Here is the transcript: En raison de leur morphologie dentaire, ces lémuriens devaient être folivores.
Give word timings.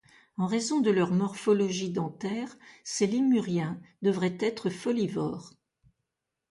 En 0.35 0.47
raison 0.47 0.81
de 0.81 0.89
leur 0.89 1.11
morphologie 1.11 1.91
dentaire, 1.91 2.57
ces 2.83 3.05
lémuriens 3.05 3.79
devaient 4.01 4.35
être 4.41 4.71
folivores. 4.71 5.53